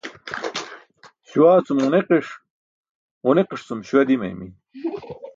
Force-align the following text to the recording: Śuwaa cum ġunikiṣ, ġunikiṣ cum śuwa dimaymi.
Śuwaa 1.29 1.65
cum 1.65 1.77
ġunikiṣ, 1.83 2.27
ġunikiṣ 3.25 3.61
cum 3.67 3.79
śuwa 3.87 4.03
dimaymi. 4.07 4.47